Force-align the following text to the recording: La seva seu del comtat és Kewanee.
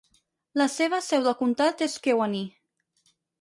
La 0.61 0.65
seva 0.75 0.99
seu 1.07 1.25
del 1.27 1.35
comtat 1.41 1.85
és 1.89 1.99
Kewanee. 2.09 2.49